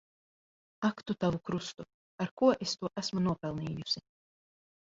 [0.89, 1.85] Ak tu tavu krustu!
[2.25, 4.05] Ar ko es to esmu nopelnījusi.